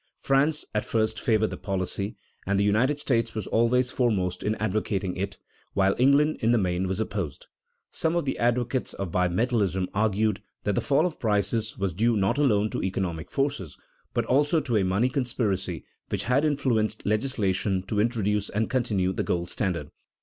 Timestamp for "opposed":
6.99-7.45